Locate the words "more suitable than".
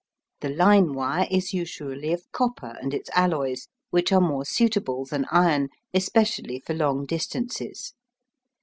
4.19-5.27